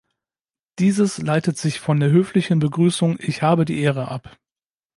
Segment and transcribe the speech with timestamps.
[0.79, 4.35] Dieses leitet sich von der höflichen Begrüßung „Ich habe die Ehre“ ab.